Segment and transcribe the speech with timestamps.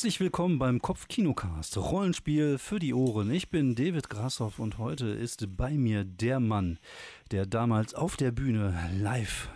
[0.00, 3.30] Herzlich willkommen beim Kopfkinocast, Rollenspiel für die Ohren.
[3.30, 6.78] Ich bin David Grashoff und heute ist bei mir der Mann,
[7.32, 9.50] der damals auf der Bühne live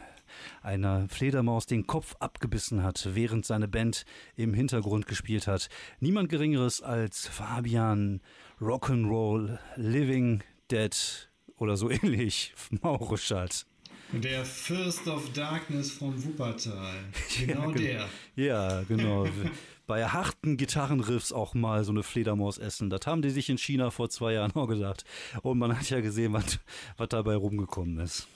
[0.60, 4.04] einer Fledermaus den Kopf abgebissen hat, während seine Band
[4.36, 5.70] im Hintergrund gespielt hat.
[5.98, 8.20] Niemand Geringeres als Fabian
[8.60, 13.64] Rock'n'Roll Living Dead oder so ähnlich, Maureschat.
[14.12, 16.98] Der First of Darkness von Wuppertal.
[17.46, 18.08] Genau ja, der.
[18.36, 19.26] Ja, genau.
[19.86, 22.88] Bei harten Gitarrenriffs auch mal so eine Fledermaus essen.
[22.88, 25.04] Das haben die sich in China vor zwei Jahren auch gedacht.
[25.42, 26.58] Und man hat ja gesehen, was,
[26.96, 28.26] was dabei rumgekommen ist.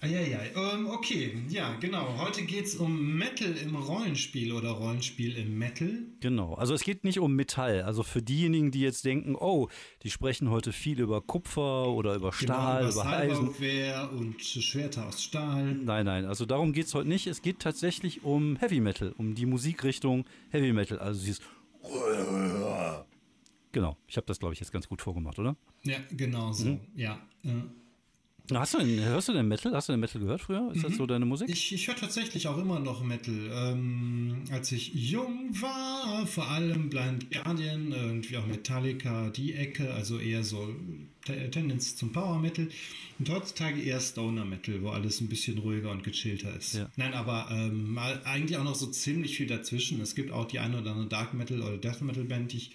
[0.00, 0.52] Eieiei.
[0.54, 2.18] Ähm, okay, ja, genau.
[2.18, 5.90] Heute geht es um Metal im Rollenspiel oder Rollenspiel im Metal.
[6.20, 7.82] Genau, also es geht nicht um Metall.
[7.82, 9.68] Also für diejenigen, die jetzt denken, oh,
[10.04, 13.48] die sprechen heute viel über Kupfer oder über Stahl, genau, über, Eisen.
[14.16, 15.74] und Schwerter aus Stahl.
[15.74, 17.26] Nein, nein, also darum geht es heute nicht.
[17.26, 20.98] Es geht tatsächlich um Heavy Metal, um die Musikrichtung Heavy Metal.
[21.00, 21.40] Also dieses
[23.72, 25.56] Genau, ich habe das, glaube ich, jetzt ganz gut vorgemacht, oder?
[25.82, 26.80] Ja, genau so, mhm.
[26.94, 27.20] ja.
[27.44, 27.62] Äh.
[28.52, 29.72] Hast du denn, hörst du denn Metal?
[29.74, 30.70] Hast du denn Metal gehört früher?
[30.72, 30.82] Ist mhm.
[30.82, 31.48] das so deine Musik?
[31.50, 33.34] Ich, ich höre tatsächlich auch immer noch Metal.
[33.52, 40.18] Ähm, als ich jung war, vor allem Blind Guardian, irgendwie auch Metallica, die Ecke, also
[40.18, 40.74] eher so
[41.24, 42.68] Tendenz zum Power Metal.
[43.18, 46.74] Und heutzutage eher Stoner Metal, wo alles ein bisschen ruhiger und gechillter ist.
[46.74, 46.88] Ja.
[46.96, 50.00] Nein, aber ähm, eigentlich auch noch so ziemlich viel dazwischen.
[50.00, 52.70] Es gibt auch die eine oder andere Dark Metal oder Death Metal Band, die ich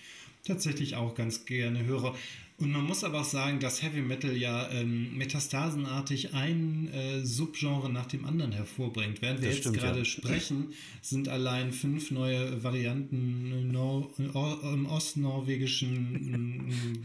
[0.45, 2.15] tatsächlich auch ganz gerne höre.
[2.57, 7.91] Und man muss aber auch sagen, dass Heavy Metal ja ähm, metastasenartig ein äh, Subgenre
[7.91, 9.21] nach dem anderen hervorbringt.
[9.21, 10.05] Während wir das jetzt gerade ja.
[10.05, 17.03] sprechen, sind allein fünf neue Varianten Nor im ostnorwegischen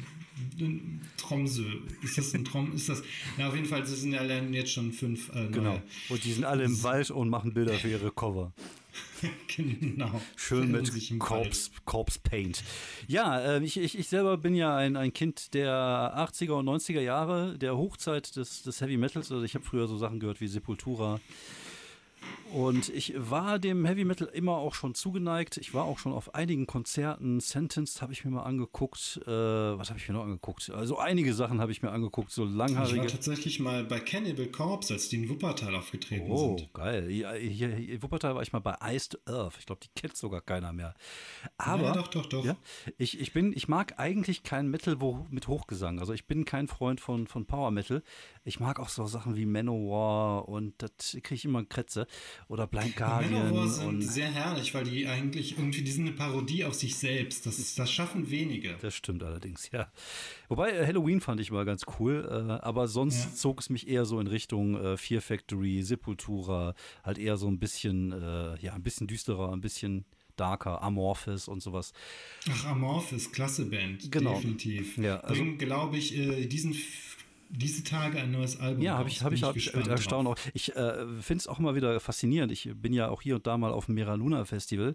[1.17, 1.65] Tromsø.
[2.03, 2.75] Ist das ein Trom?
[2.75, 3.03] Ist das?
[3.39, 5.35] Na, auf jeden Fall sind ja allein jetzt schon fünf.
[5.35, 5.81] Äh, genau.
[6.11, 8.53] Und die sind alle im Wald und machen Bilder für ihre Cover.
[9.57, 10.21] genau.
[10.37, 12.63] Schön mit Corpse, Corpse Paint.
[13.07, 17.01] Ja, äh, ich, ich, ich selber bin ja ein, ein Kind der 80er und 90er
[17.01, 19.33] Jahre, der Hochzeit des, des Heavy Metals.
[19.33, 21.21] Also ich habe früher so Sachen gehört wie Sepultura,
[22.53, 25.57] und ich war dem Heavy Metal immer auch schon zugeneigt.
[25.59, 27.41] Ich war auch schon auf einigen Konzerten.
[27.41, 29.21] Sentenced habe ich mir mal angeguckt.
[29.27, 30.71] Äh, was habe ich mir noch angeguckt?
[30.71, 32.97] Also einige Sachen habe ich mir angeguckt, so langhaarige.
[32.97, 36.69] Ich war tatsächlich mal bei Cannibal Corpse, als die in Wuppertal aufgetreten oh, sind.
[36.69, 37.07] Oh, geil.
[37.09, 39.55] Hier, hier, in Wuppertal war ich mal bei Iced Earth.
[39.59, 40.95] Ich glaube, die kennt sogar keiner mehr.
[41.59, 42.45] Aber ja, doch, doch, doch.
[42.45, 42.57] Ja,
[42.97, 46.01] ich, ich, bin, ich mag eigentlich kein Metal wo, mit Hochgesang.
[46.01, 48.03] Also ich bin kein Freund von, von Power Metal.
[48.45, 52.07] Ich mag auch so Sachen wie Manowar und das kriege ich immer Krätze
[52.49, 53.33] oder Blind Guardian.
[53.33, 56.97] Manowar sind und sehr herrlich, weil die eigentlich irgendwie, die sind eine Parodie auf sich
[56.97, 57.47] selbst.
[57.47, 58.77] Das, ist, das schaffen wenige.
[58.81, 59.91] Das stimmt allerdings, ja.
[60.49, 63.35] Wobei äh, Halloween fand ich mal ganz cool, äh, aber sonst ja.
[63.35, 67.59] zog es mich eher so in Richtung äh, Fear Factory, Sepultura, halt eher so ein
[67.59, 70.05] bisschen, äh, ja, ein bisschen düsterer, ein bisschen
[70.39, 71.93] darker, Amorphis und sowas.
[72.49, 74.35] Ach, Amorphis, klasse Band, genau.
[74.35, 74.97] definitiv.
[74.97, 76.75] Ja, also, Bringen, glaube ich, äh, diesen
[77.51, 78.83] diese Tage ein neues Album.
[78.83, 80.37] Ja, habe ich, hab ich, hab ich mit Erstaunen auch.
[80.53, 82.53] Ich äh, finde es auch immer wieder faszinierend.
[82.53, 84.95] Ich bin ja auch hier und da mal auf dem Mera Luna Festival.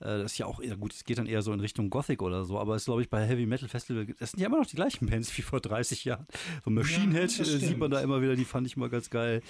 [0.00, 2.22] Äh, das ist ja auch eher gut, es geht dann eher so in Richtung Gothic
[2.22, 4.58] oder so, aber es ist, glaube ich, bei Heavy Metal Festival, das sind ja immer
[4.58, 6.26] noch die gleichen Bands wie vor 30 Jahren.
[6.64, 9.10] So Machine Head ja, äh, sieht man da immer wieder, die fand ich immer ganz
[9.10, 9.42] geil.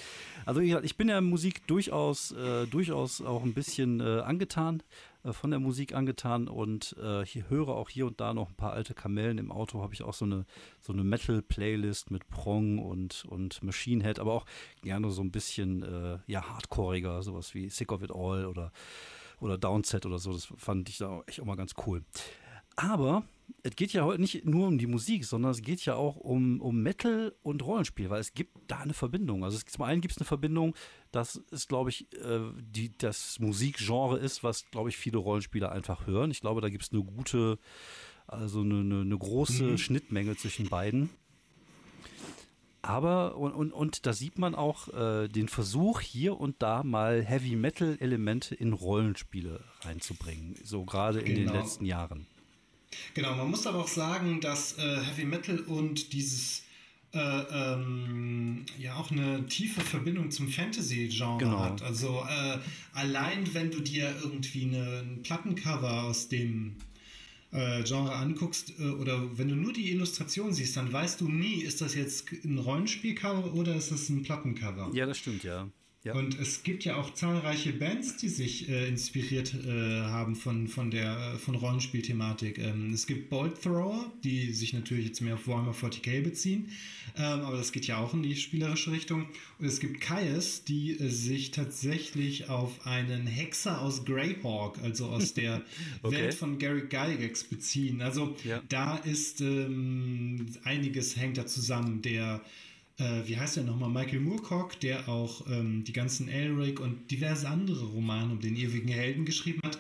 [0.45, 4.83] Also ich bin ja Musik durchaus, äh, durchaus auch ein bisschen äh, angetan
[5.25, 8.73] von der Musik angetan und äh, hier höre auch hier und da noch ein paar
[8.73, 9.39] alte Kamellen.
[9.39, 10.47] Im Auto habe ich auch so eine,
[10.81, 14.47] so eine Metal-Playlist mit Prong und, und Machine Head, aber auch
[14.83, 18.73] gerne so ein bisschen äh, ja, hardcoreiger, sowas wie Sick of It All oder,
[19.41, 20.33] oder Downset oder so.
[20.33, 22.03] Das fand ich da auch echt immer ganz cool.
[22.81, 23.25] Aber
[23.63, 26.63] es geht ja heute nicht nur um die Musik, sondern es geht ja auch um,
[26.63, 29.45] um Metal und Rollenspiel, weil es gibt da eine Verbindung.
[29.45, 30.75] Also es, zum einen gibt es eine Verbindung,
[31.13, 36.07] dass es, glaube ich, äh, die, das Musikgenre ist, was, glaube ich, viele Rollenspieler einfach
[36.07, 36.31] hören.
[36.31, 37.59] Ich glaube, da gibt es eine gute,
[38.27, 39.79] also eine, eine, eine große mhm.
[39.79, 41.11] Schnittmenge zwischen beiden.
[42.81, 47.23] Aber, und, und, und da sieht man auch äh, den Versuch, hier und da mal
[47.23, 51.53] Heavy Metal-Elemente in Rollenspiele reinzubringen, so gerade in genau.
[51.53, 52.27] den letzten Jahren.
[53.15, 56.63] Genau, man muss aber auch sagen, dass äh, Heavy Metal und dieses
[57.13, 61.61] äh, ähm, ja auch eine tiefe Verbindung zum Fantasy-Genre genau.
[61.61, 61.83] hat.
[61.83, 62.59] Also äh,
[62.93, 66.77] allein wenn du dir irgendwie eine, ein Plattencover aus dem
[67.53, 71.63] äh, Genre anguckst äh, oder wenn du nur die Illustration siehst, dann weißt du nie,
[71.63, 74.91] ist das jetzt ein Rollenspielcover oder ist das ein Plattencover?
[74.95, 75.69] Ja, das stimmt, ja.
[76.03, 76.15] Ja.
[76.15, 80.91] Und es gibt ja auch zahlreiche Bands, die sich äh, inspiriert äh, haben von, von
[80.91, 82.59] der von Rollenspielthematik.
[82.59, 86.71] Ähm, es gibt Bolt Thrower, die sich natürlich jetzt mehr auf Warhammer 40k beziehen,
[87.19, 89.27] ähm, aber das geht ja auch in die spielerische Richtung.
[89.59, 95.35] Und es gibt Kaius, die äh, sich tatsächlich auf einen Hexer aus Greyhawk, also aus
[95.35, 95.61] der
[96.03, 96.17] okay.
[96.17, 98.01] Welt von Gary Gygax beziehen.
[98.01, 98.63] Also ja.
[98.71, 102.01] da ist ähm, einiges hängt da zusammen.
[102.01, 102.41] Der
[103.01, 107.49] äh, wie heißt der nochmal, Michael Moorcock, der auch ähm, die ganzen Elric und diverse
[107.49, 109.79] andere Romane um den ewigen Helden geschrieben hat,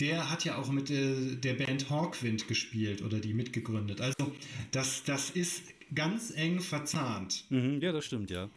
[0.00, 4.00] der hat ja auch mit äh, der Band Hawkwind gespielt oder die mitgegründet.
[4.00, 4.32] Also
[4.70, 5.62] das, das ist
[5.94, 7.44] ganz eng verzahnt.
[7.50, 8.48] Mhm, ja, das stimmt, ja.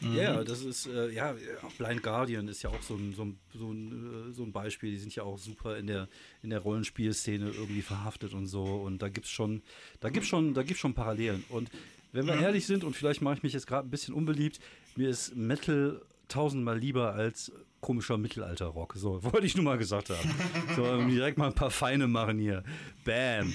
[0.00, 0.16] Mhm.
[0.16, 3.38] Ja, das ist, äh, ja, auch Blind Guardian ist ja auch so ein, so, ein,
[3.54, 4.92] so, ein, äh, so ein Beispiel.
[4.92, 6.08] Die sind ja auch super in der,
[6.42, 8.64] in der Rollenspielszene irgendwie verhaftet und so.
[8.64, 9.62] Und da gibt es schon,
[10.00, 11.44] da gibt's schon, da gibt's schon Parallelen.
[11.50, 11.70] Und
[12.12, 12.42] wenn wir ja.
[12.42, 14.60] ehrlich sind, und vielleicht mache ich mich jetzt gerade ein bisschen unbeliebt,
[14.96, 18.94] mir ist Metal tausendmal lieber als komischer Mittelalter-Rock.
[18.96, 20.34] So, wollte ich nur mal gesagt haben.
[20.74, 22.64] So, direkt mal ein paar Feine machen hier.
[23.04, 23.52] Bam.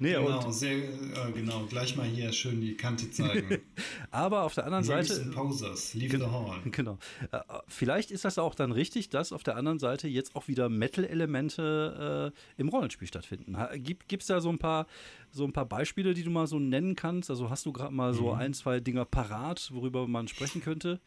[0.00, 3.58] Nee, genau, sehr, äh, genau, gleich mal hier schön die Kante zeigen.
[4.10, 5.30] Aber auf der anderen Seite.
[5.34, 6.58] Posers, leave the hall.
[6.64, 6.98] Genau.
[7.32, 10.70] Äh, vielleicht ist das auch dann richtig, dass auf der anderen Seite jetzt auch wieder
[10.70, 13.56] Metal-Elemente äh, im Rollenspiel stattfinden.
[13.82, 14.86] Gibt es da so ein paar
[15.30, 17.30] so ein paar Beispiele, die du mal so nennen kannst?
[17.30, 18.38] Also hast du gerade mal so mhm.
[18.38, 21.00] ein, zwei Dinger parat, worüber man sprechen könnte?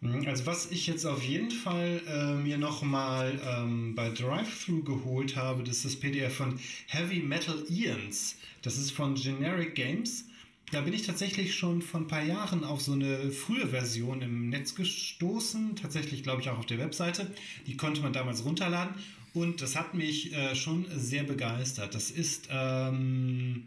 [0.00, 5.36] Mhm, also was ich jetzt auf jeden Fall äh, mir nochmal ähm, bei Drive-Thru geholt
[5.36, 8.36] habe, das ist das PDF von Heavy Metal Ians.
[8.62, 10.26] Das ist von Generic Games.
[10.70, 14.50] Da bin ich tatsächlich schon vor ein paar Jahren auf so eine frühe Version im
[14.50, 15.76] Netz gestoßen.
[15.76, 17.32] Tatsächlich, glaube ich, auch auf der Webseite.
[17.66, 18.94] Die konnte man damals runterladen.
[19.34, 21.94] Und das hat mich äh, schon sehr begeistert.
[21.94, 23.64] Das ist ähm,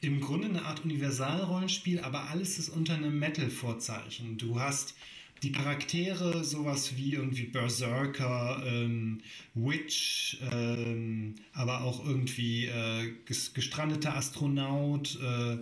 [0.00, 4.38] im Grunde eine Art Universalrollenspiel, aber alles ist unter einem Metal-Vorzeichen.
[4.38, 4.94] Du hast
[5.42, 9.20] die Charaktere, sowas wie irgendwie Berserker, ähm,
[9.54, 15.58] Witch, ähm, aber auch irgendwie äh, gestrandeter Astronaut, äh,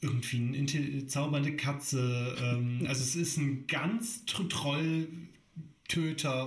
[0.00, 2.36] irgendwie eine zaubernde Katze.
[2.40, 5.08] Ähm, also es ist ein ganz Trolltöter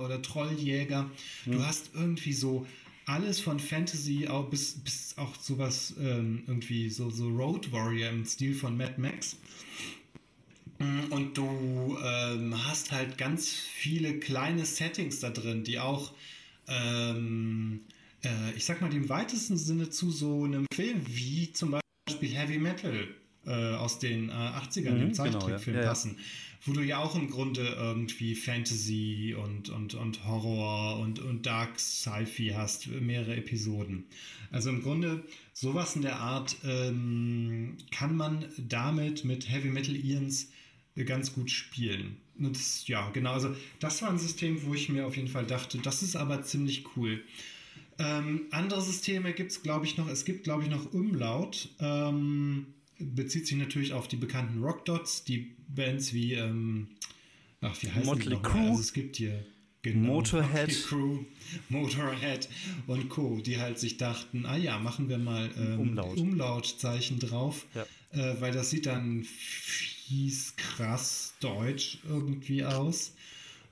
[0.04, 1.10] oder Trolljäger.
[1.46, 1.52] Mhm.
[1.52, 2.66] Du hast irgendwie so
[3.06, 8.24] alles von Fantasy auch bis, bis auch sowas ähm, irgendwie so, so Road Warrior im
[8.24, 9.36] Stil von Mad Max.
[10.82, 16.12] Mm, und du ähm, hast halt ganz viele kleine Settings da drin, die auch,
[16.66, 17.80] ähm,
[18.24, 21.76] äh, ich sag mal, im weitesten Sinne zu so einem Film wie zum
[22.08, 23.08] Beispiel Heavy Metal
[23.46, 25.88] äh, aus den äh, 80ern, mhm, dem Zeichentrickfilm genau, ja.
[25.88, 26.16] passen.
[26.16, 26.24] Ja.
[26.64, 31.80] Wo du ja auch im Grunde irgendwie Fantasy und, und, und Horror und, und Dark
[31.80, 34.04] Sci-Fi hast, mehrere Episoden.
[34.52, 40.52] Also im Grunde sowas in der Art ähm, kann man damit mit Heavy Metal Ians
[40.96, 42.16] ganz gut spielen.
[42.38, 43.32] Und das, ja, genau.
[43.32, 46.42] Also, das war ein System, wo ich mir auf jeden Fall dachte, das ist aber
[46.42, 47.22] ziemlich cool.
[47.98, 50.08] Ähm, andere Systeme gibt es, glaube ich, noch.
[50.08, 51.68] Es gibt, glaube ich, noch Umlaut.
[51.78, 52.66] Ähm,
[52.98, 56.88] bezieht sich natürlich auf die bekannten Rock Dots, die Bands wie, ähm,
[57.60, 58.70] ach, wie heißt Motley die Crue.
[58.70, 59.44] Also, es gibt hier
[59.82, 60.84] genau, Motorhead.
[60.86, 61.24] Crew,
[61.68, 62.48] Motorhead
[62.86, 66.16] und Co., die halt sich dachten, ah ja, machen wir mal ähm, Umlaut.
[66.16, 67.84] Umlautzeichen drauf, ja.
[68.12, 69.26] äh, weil das sieht dann
[70.06, 73.12] hieß krass deutsch irgendwie aus.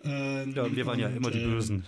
[0.05, 1.85] Ähm, ja, wir waren und, ja immer die Bösen.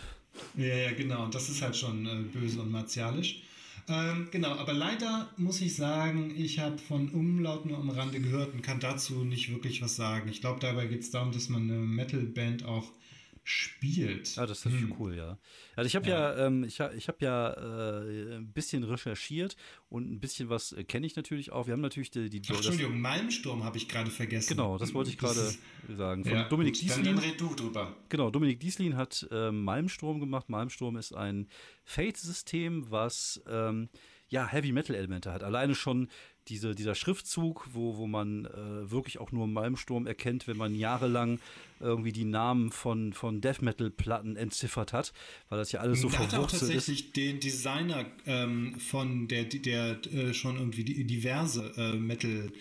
[0.57, 1.25] Äh, ja, ja, genau.
[1.25, 3.43] Und das ist halt schon äh, böse und martialisch.
[3.89, 8.55] Ähm, genau, aber leider muss ich sagen, ich habe von Umlaut nur am Rande gehört
[8.55, 10.29] und kann dazu nicht wirklich was sagen.
[10.29, 12.93] Ich glaube, dabei geht es darum, dass man eine Metalband auch
[13.45, 14.37] spielt.
[14.37, 14.95] Ja, das ist hm.
[14.99, 15.39] cool, ja.
[15.75, 19.57] Also ich habe ja, ja ähm, ich, ich habe ja äh, ein bisschen recherchiert
[19.89, 21.67] und ein bisschen was äh, kenne ich natürlich auch.
[21.67, 24.57] Wir haben natürlich die, die Ach, Entschuldigung, Malmsturm habe ich gerade vergessen.
[24.57, 25.55] Genau, das wollte ich gerade
[25.89, 26.25] sagen.
[26.25, 27.05] Von ja, Dominik gut, Dieslin.
[27.05, 27.97] Dann, dann red du drüber.
[28.09, 30.49] Genau, Dominik Dieslin hat äh, Malmsturm gemacht.
[30.49, 31.49] Malmsturm ist ein
[31.85, 33.89] Fate-System, was ähm,
[34.29, 35.43] ja Heavy Metal Elemente hat.
[35.43, 36.09] Alleine schon
[36.49, 41.39] diese, dieser Schriftzug, wo, wo man äh, wirklich auch nur Malmsturm erkennt, wenn man jahrelang
[41.81, 45.13] irgendwie die Namen von, von Death Metal Platten entziffert hat,
[45.49, 46.39] weil das ja alles so verwurzelt ist.
[46.39, 47.17] hat auch tatsächlich ist.
[47.17, 52.53] den Designer ähm, von der, der äh, schon irgendwie diverse äh, Metal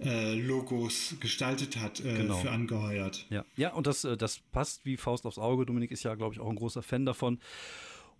[0.00, 2.36] äh, Logos gestaltet hat, äh, genau.
[2.36, 3.26] für angeheuert.
[3.30, 5.66] Ja, ja und das, äh, das passt wie Faust aufs Auge.
[5.66, 7.40] Dominik ist ja, glaube ich, auch ein großer Fan davon.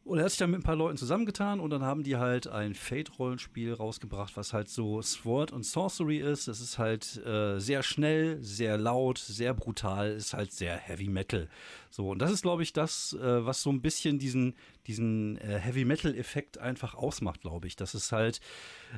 [0.08, 2.46] Und er hat sich dann mit ein paar Leuten zusammengetan und dann haben die halt
[2.48, 6.48] ein Fate-Rollenspiel rausgebracht, was halt so Sword und Sorcery ist.
[6.48, 11.46] Das ist halt äh, sehr schnell, sehr laut, sehr brutal, ist halt sehr Heavy Metal.
[11.90, 14.54] So, und das ist, glaube ich, das, äh, was so ein bisschen diesen,
[14.86, 17.76] diesen äh, Heavy-Metal-Effekt einfach ausmacht, glaube ich.
[17.76, 18.40] Das ist halt,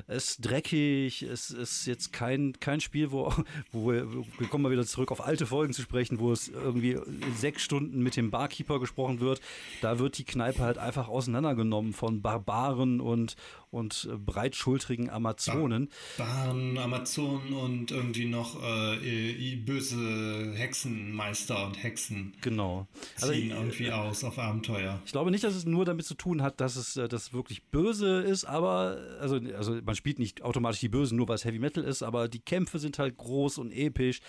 [0.06, 3.32] es ist dreckig, es ist jetzt kein, kein Spiel, wo,
[3.72, 6.98] wo wir, wir kommen mal wieder zurück auf alte Folgen zu sprechen, wo es irgendwie
[7.36, 9.40] sechs Stunden mit dem Barkeeper gesprochen wird.
[9.80, 13.36] Da wird die Kneipe halt einfach auseinandergenommen von Barbaren und,
[13.70, 15.88] und äh, breitschultrigen Amazonen.
[16.18, 22.34] Barbaren, Amazonen und irgendwie noch äh, böse Hexenmeister und Hexen.
[22.40, 22.88] Genau.
[23.20, 25.00] Also ziehen irgendwie aus auf Abenteuer.
[25.04, 27.62] Ich glaube nicht, dass es nur damit zu tun hat, dass es äh, das wirklich
[27.64, 31.58] böse ist, aber also, also man spielt nicht automatisch die Bösen, nur weil es Heavy
[31.58, 34.20] Metal ist, aber die Kämpfe sind halt groß und episch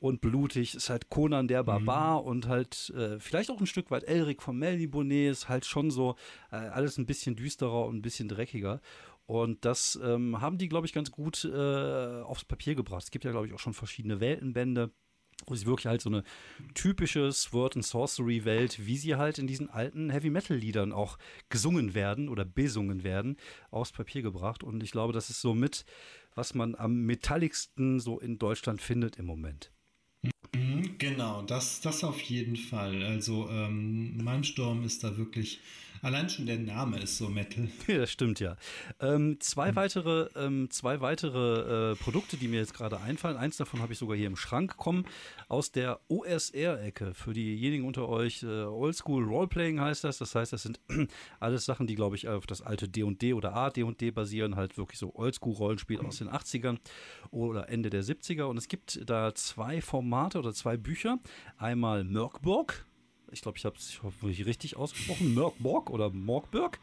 [0.00, 0.74] und blutig.
[0.74, 2.28] Ist halt Conan der Barbar mhm.
[2.28, 6.16] und halt äh, vielleicht auch ein Stück weit Elric von Melniboné ist halt schon so
[6.50, 8.80] äh, alles ein bisschen düsterer und ein bisschen dreckiger.
[9.26, 13.02] Und das ähm, haben die, glaube ich, ganz gut äh, aufs Papier gebracht.
[13.02, 14.90] Es gibt ja, glaube ich, auch schon verschiedene Weltenbände
[15.46, 16.24] wo sie wirklich halt so eine
[16.74, 21.16] typische Sword and Sorcery Welt, wie sie halt in diesen alten Heavy Metal Liedern auch
[21.48, 23.36] gesungen werden oder besungen werden,
[23.70, 24.64] aufs Papier gebracht.
[24.64, 25.84] Und ich glaube, das ist so mit,
[26.34, 29.70] was man am metalligsten so in Deutschland findet im Moment.
[30.54, 33.02] Mhm, genau, das, das auf jeden Fall.
[33.02, 35.60] Also ähm, Malmsturm ist da wirklich
[36.02, 37.68] Allein schon der Name ist so Metal.
[37.86, 38.56] Ja, das stimmt ja.
[39.00, 39.76] Ähm, zwei, hm.
[39.76, 43.36] weitere, ähm, zwei weitere äh, Produkte, die mir jetzt gerade einfallen.
[43.36, 45.04] Eins davon habe ich sogar hier im Schrank, kommen
[45.48, 47.14] aus der OSR-Ecke.
[47.14, 50.18] Für diejenigen unter euch, äh, Oldschool Roleplaying heißt das.
[50.18, 50.80] Das heißt, das sind
[51.40, 54.56] alles Sachen, die, glaube ich, auf das alte D&D oder AD&D basieren.
[54.56, 56.78] Halt wirklich so Oldschool-Rollenspiel aus den 80ern
[57.30, 58.44] oder Ende der 70er.
[58.44, 61.18] Und es gibt da zwei Formate oder zwei Bücher.
[61.56, 62.86] Einmal Merkborg,
[63.32, 65.34] ich glaube, ich habe es hoffentlich richtig ausgesprochen.
[65.34, 66.78] Morkborg oder Morkberg.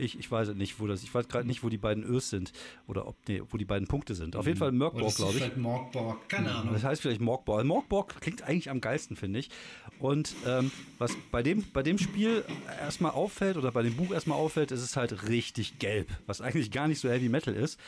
[0.00, 2.52] Ich, ich weiß nicht, wo das, ich weiß gerade nicht, wo die beiden Ös sind
[2.86, 4.36] oder ob, nee, wo die beiden Punkte sind.
[4.36, 5.38] Auf jeden Fall Merkborg, glaube ich.
[5.38, 6.72] Vielleicht Morkborg, keine Ahnung.
[6.72, 7.64] Das heißt vielleicht Morkborg.
[7.64, 9.50] Morkborg klingt eigentlich am geilsten, finde ich.
[9.98, 12.44] Und ähm, was bei dem, bei dem Spiel
[12.80, 16.70] erstmal auffällt oder bei dem Buch erstmal auffällt, ist es halt richtig gelb, was eigentlich
[16.70, 17.80] gar nicht so Heavy Metal ist.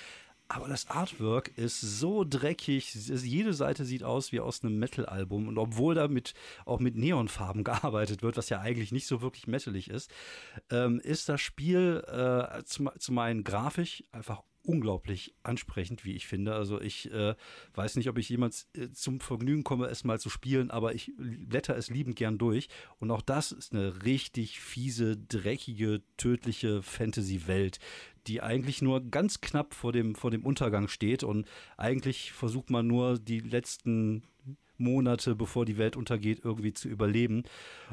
[0.53, 2.93] Aber das Artwork ist so dreckig.
[2.93, 5.47] Jede Seite sieht aus wie aus einem Metal-Album.
[5.47, 9.47] Und obwohl da mit, auch mit Neonfarben gearbeitet wird, was ja eigentlich nicht so wirklich
[9.47, 10.11] metalig ist,
[10.71, 16.55] ähm, ist das Spiel äh, zum, zum einen grafisch einfach unglaublich ansprechend, wie ich finde.
[16.55, 17.35] Also ich äh,
[17.75, 21.13] weiß nicht, ob ich jemals äh, zum Vergnügen komme, es mal zu spielen, aber ich
[21.17, 22.69] blätter es liebend gern durch.
[23.01, 27.81] Und auch das ist eine richtig fiese, dreckige, tödliche Fantasy-Welt,
[28.29, 31.25] die eigentlich nur ganz knapp vor dem, vor dem Untergang steht.
[31.25, 34.23] Und eigentlich versucht man nur die letzten
[34.77, 37.43] Monate, bevor die Welt untergeht, irgendwie zu überleben.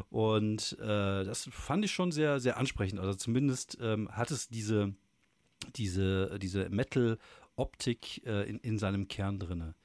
[0.09, 2.99] Und äh, das fand ich schon sehr, sehr ansprechend.
[2.99, 4.93] Also zumindest ähm, hat es diese
[5.75, 9.75] diese, diese Metal-Optik äh, in, in seinem Kern drinne.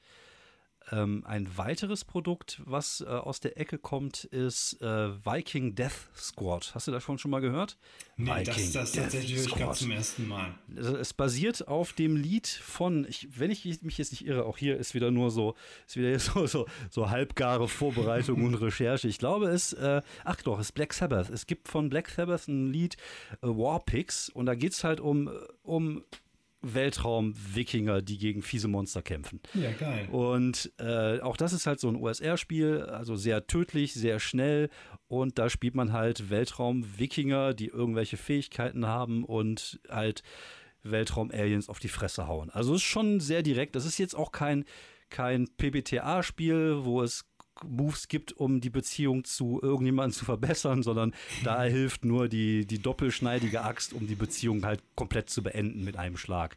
[0.91, 6.71] Ähm, ein weiteres Produkt, was äh, aus der Ecke kommt, ist äh, Viking Death Squad.
[6.75, 7.77] Hast du das schon mal gehört?
[8.17, 10.53] Nee, Viking das, das tatsächlich höre ich gerade zum ersten Mal.
[10.75, 14.77] Es basiert auf dem Lied von, ich, wenn ich mich jetzt nicht irre, auch hier
[14.77, 15.55] ist wieder nur so,
[15.87, 19.07] ist wieder so, so, so halbgare Vorbereitung und Recherche.
[19.07, 21.29] Ich glaube, es, äh, ach doch, es ist Black Sabbath.
[21.29, 22.97] Es gibt von Black Sabbath ein Lied
[23.41, 25.29] äh, Warpix und da geht es halt um,
[25.63, 26.03] um
[26.63, 29.41] Weltraum-Wikinger, die gegen fiese Monster kämpfen.
[29.53, 30.07] Ja, geil.
[30.09, 34.69] Und äh, auch das ist halt so ein USR-Spiel, also sehr tödlich, sehr schnell.
[35.07, 40.23] Und da spielt man halt Weltraum-Wikinger, die irgendwelche Fähigkeiten haben und halt
[40.83, 42.49] Weltraum-Aliens auf die Fresse hauen.
[42.49, 43.75] Also es ist schon sehr direkt.
[43.75, 44.65] Das ist jetzt auch kein,
[45.09, 47.25] kein PBTA-Spiel, wo es
[47.63, 52.79] Moves gibt, um die Beziehung zu irgendjemandem zu verbessern, sondern da hilft nur die, die
[52.79, 56.55] doppelschneidige Axt, um die Beziehung halt komplett zu beenden mit einem Schlag.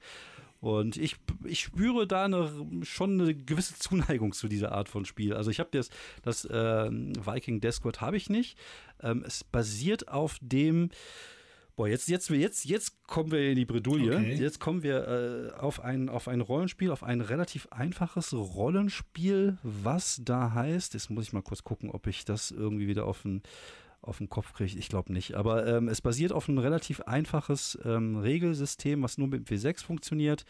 [0.61, 2.50] Und ich, ich spüre da eine,
[2.83, 5.35] schon eine gewisse Zuneigung zu dieser Art von Spiel.
[5.35, 5.91] Also ich habe das,
[6.23, 8.59] das äh, Viking Death habe ich nicht.
[9.03, 10.91] Ähm, es basiert auf dem
[11.76, 14.16] Boah, jetzt, jetzt, jetzt, jetzt kommen wir in die Bredouille.
[14.16, 14.35] Okay.
[14.35, 20.23] Jetzt kommen wir äh, auf, ein, auf ein Rollenspiel, auf ein relativ einfaches Rollenspiel, was
[20.25, 20.95] da heißt.
[20.95, 23.42] Jetzt muss ich mal kurz gucken, ob ich das irgendwie wieder auf den,
[24.00, 24.78] auf den Kopf kriege.
[24.78, 25.35] Ich glaube nicht.
[25.35, 30.47] Aber ähm, es basiert auf ein relativ einfaches ähm, Regelsystem, was nur mit W6 funktioniert.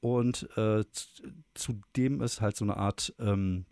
[0.00, 0.84] Und äh,
[1.52, 3.66] zudem ist halt so eine Art, ähm,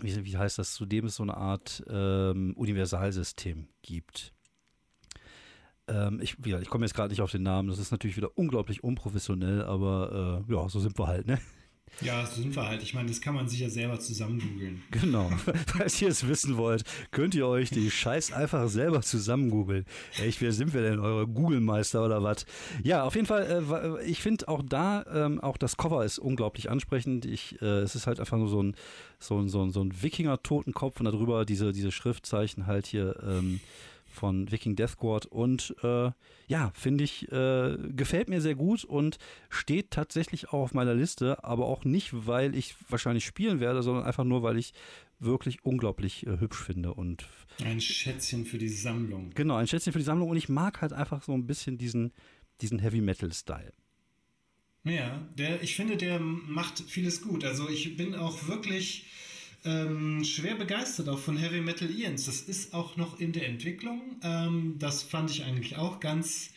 [0.00, 4.34] wie, wie heißt das, zudem es so eine Art ähm, Universalsystem gibt.
[5.88, 7.68] Ähm, ich ja, ich komme jetzt gerade nicht auf den Namen.
[7.68, 11.38] Das ist natürlich wieder unglaublich unprofessionell, aber äh, ja, so sind wir halt, ne?
[12.00, 12.82] Ja, das sind wir halt.
[12.82, 14.82] Ich meine, das kann man sich ja selber zusammen googeln.
[14.90, 15.30] Genau.
[15.66, 19.84] Falls ihr es wissen wollt, könnt ihr euch die Scheiß einfach selber zusammen googeln.
[20.22, 21.00] Echt, wer sind wir denn?
[21.00, 22.46] Eure Google-Meister oder was?
[22.82, 26.70] Ja, auf jeden Fall, äh, ich finde auch da, ähm, auch das Cover ist unglaublich
[26.70, 27.24] ansprechend.
[27.24, 28.76] Ich, äh, es ist halt einfach nur so ein,
[29.18, 33.16] so ein, so ein, so ein Wikinger-Totenkopf und darüber diese, diese Schriftzeichen halt hier.
[33.26, 33.60] Ähm,
[34.08, 36.10] von Viking Death Squad und äh,
[36.46, 41.44] ja, finde ich, äh, gefällt mir sehr gut und steht tatsächlich auch auf meiner Liste,
[41.44, 44.72] aber auch nicht, weil ich wahrscheinlich spielen werde, sondern einfach nur, weil ich
[45.20, 47.26] wirklich unglaublich äh, hübsch finde und
[47.64, 49.30] ein Schätzchen für die Sammlung.
[49.34, 52.12] Genau, ein Schätzchen für die Sammlung und ich mag halt einfach so ein bisschen diesen,
[52.60, 53.72] diesen Heavy Metal Style.
[54.84, 57.44] Ja, der, ich finde, der macht vieles gut.
[57.44, 59.06] Also ich bin auch wirklich
[59.68, 62.24] ähm, schwer begeistert auch von Heavy Metal Ians.
[62.24, 64.00] Das ist auch noch in der Entwicklung.
[64.22, 66.50] Ähm, das fand ich eigentlich auch ganz,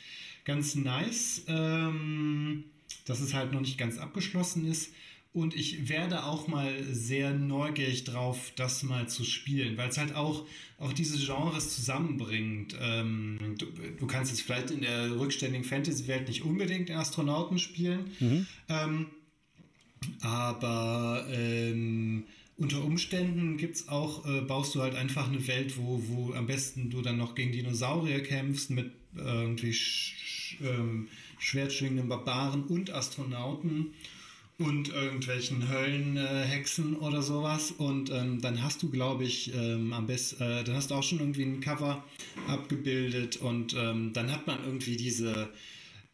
[0.45, 2.63] ganz nice, ähm,
[3.05, 4.93] dass es halt noch nicht ganz abgeschlossen ist.
[5.33, 10.15] Und ich werde auch mal sehr neugierig drauf, das mal zu spielen, weil es halt
[10.15, 10.45] auch,
[10.77, 12.75] auch diese Genres zusammenbringt.
[12.79, 13.65] Ähm, du,
[13.97, 18.47] du, kannst jetzt vielleicht in der rückständigen Fantasy-Welt nicht unbedingt den Astronauten spielen, mhm.
[18.67, 19.05] ähm,
[20.21, 22.25] aber ähm,
[22.61, 26.91] unter Umständen gibt's auch, äh, baust du halt einfach eine Welt, wo, wo am besten
[26.91, 31.07] du dann noch gegen Dinosaurier kämpfst mit äh, irgendwie sch ähm,
[31.39, 33.93] schwertschwingenden Barbaren und Astronauten
[34.59, 37.71] und irgendwelchen Höllenhexen äh, oder sowas.
[37.71, 41.03] Und ähm, dann hast du, glaube ich, ähm, am besten, äh, dann hast du auch
[41.03, 42.03] schon irgendwie ein Cover
[42.47, 45.49] abgebildet und ähm, dann hat man irgendwie diese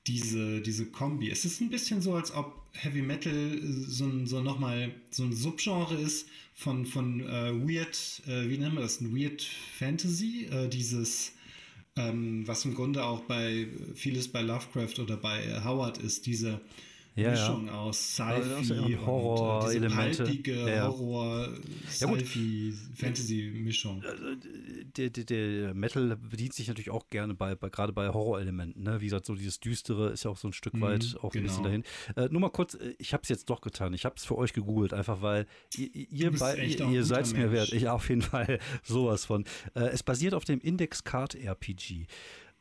[0.07, 1.29] diese, diese Kombi.
[1.29, 5.95] Es ist ein bisschen so, als ob Heavy Metal so, so nochmal so ein Subgenre
[5.95, 9.41] ist von, von äh, Weird, äh, wie nennen wir das, ein Weird
[9.77, 11.33] Fantasy, äh, dieses,
[11.95, 16.61] ähm, was im Grunde auch bei vieles bei Lovecraft oder bei Howard ist, diese
[17.17, 21.49] ja, Mischung aus Sci-Fi, Horror-Elemente, ja, Horror,
[21.89, 24.03] Sci-Fi, Fantasy-Mischung.
[24.95, 28.83] Der, der, der, Metal bedient sich natürlich auch gerne bei, bei gerade bei Horrorelementen.
[28.83, 29.01] Ne?
[29.01, 31.43] Wie gesagt, so dieses Düstere ist ja auch so ein Stück mhm, weit auch genau.
[31.43, 31.83] ein bisschen dahin.
[32.15, 33.93] Äh, nur mal kurz, äh, ich habe es jetzt doch getan.
[33.93, 37.51] Ich habe es für euch gegoogelt, einfach weil ihr, ihr, ihr, ihr seid es mir
[37.51, 37.73] wert.
[37.73, 39.43] Ich auf jeden Fall sowas von.
[39.73, 42.05] Äh, es basiert auf dem Index Card RPG.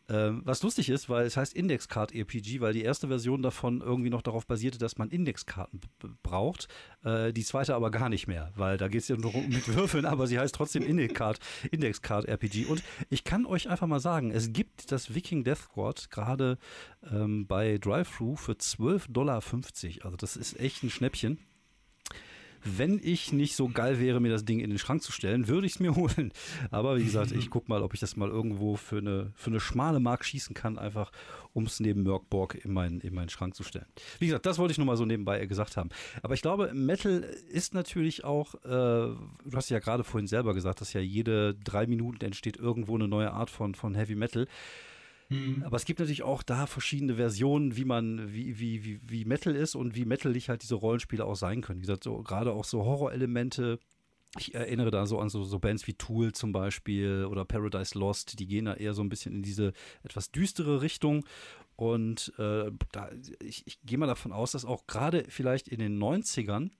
[0.08, 4.10] Ähm, was lustig ist, weil es heißt Indexcard RPG, weil die erste Version davon irgendwie
[4.10, 5.80] noch darauf basierte, dass man Indexkarten
[6.22, 6.68] braucht.
[7.02, 10.06] Äh, die zweite aber gar nicht mehr, weil da geht es ja nur mit Würfeln,
[10.06, 11.40] aber sie heißt trotzdem Indexcard,
[11.72, 12.66] Indexcard RPG.
[12.66, 16.58] Und ich kann euch einfach mal sagen, es gibt das Viking Death Squad gerade
[17.10, 19.42] ähm, bei Drive-Thru für 12,50 Dollar.
[20.04, 21.38] Also das ist echt ein Schnäppchen
[22.76, 25.66] wenn ich nicht so geil wäre, mir das Ding in den Schrank zu stellen, würde
[25.66, 26.32] ich es mir holen.
[26.70, 29.60] Aber wie gesagt, ich gucke mal, ob ich das mal irgendwo für eine, für eine
[29.60, 31.12] schmale Mark schießen kann, einfach
[31.52, 33.86] um es neben Merkborg in, mein, in meinen Schrank zu stellen.
[34.18, 35.88] Wie gesagt, das wollte ich nur mal so nebenbei gesagt haben.
[36.22, 40.80] Aber ich glaube, Metal ist natürlich auch, äh, du hast ja gerade vorhin selber gesagt,
[40.80, 44.46] dass ja jede drei Minuten entsteht irgendwo eine neue Art von, von Heavy Metal.
[45.28, 45.62] Mhm.
[45.64, 49.54] Aber es gibt natürlich auch da verschiedene Versionen, wie man, wie, wie, wie, wie Metal
[49.54, 51.80] ist und wie metalig halt diese Rollenspiele auch sein können.
[51.80, 53.78] Wie gesagt, so, gerade auch so Horrorelemente.
[54.38, 58.38] Ich erinnere da so an so, so, Bands wie Tool zum Beispiel oder Paradise Lost,
[58.38, 61.24] die gehen da eher so ein bisschen in diese etwas düstere Richtung.
[61.76, 63.10] Und äh, da,
[63.40, 66.70] ich, ich gehe mal davon aus, dass auch gerade vielleicht in den 90ern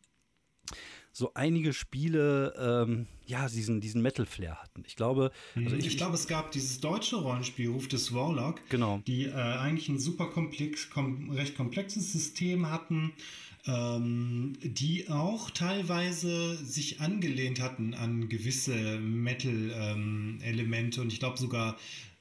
[1.16, 4.82] so einige Spiele ähm, ja diesen, diesen Metal-Flair hatten.
[4.86, 9.00] Ich glaube, also ich, ich, glaube, es gab dieses deutsche Rollenspiel, Ruf des Warlock, genau.
[9.06, 13.14] die äh, eigentlich ein super komplex, kom recht komplexes System hatten,
[13.66, 21.78] ähm, die auch teilweise sich angelehnt hatten an gewisse Metal-Elemente ähm, und ich glaube sogar